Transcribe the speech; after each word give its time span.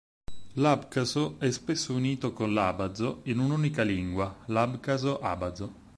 L'abcaso 0.53 1.35
è 1.37 1.51
spesso 1.51 1.93
unito 1.93 2.33
con 2.33 2.55
l'abazo 2.55 3.19
in 3.25 3.37
un'unica 3.37 3.83
lingua, 3.83 4.37
Abcaso-Abazo. 4.47 5.75